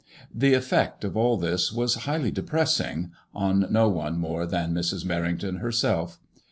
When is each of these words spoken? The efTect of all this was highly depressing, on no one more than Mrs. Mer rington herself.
The 0.33 0.55
efTect 0.55 1.03
of 1.03 1.15
all 1.15 1.37
this 1.37 1.71
was 1.71 1.93
highly 2.09 2.31
depressing, 2.31 3.11
on 3.35 3.67
no 3.69 3.87
one 3.87 4.17
more 4.17 4.47
than 4.47 4.73
Mrs. 4.73 5.05
Mer 5.05 5.21
rington 5.21 5.59
herself. 5.59 6.17